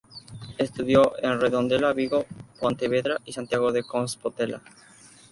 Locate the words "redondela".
1.39-1.93